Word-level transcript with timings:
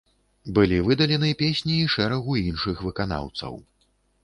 Былі 0.57 0.79
выдалены 0.87 1.29
песні 1.43 1.77
і 1.83 1.91
шэрагу 1.97 2.41
іншых 2.49 2.83
выканаўцаў. 2.89 3.53